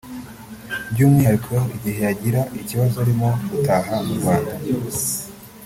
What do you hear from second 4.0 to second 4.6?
mu Rwanda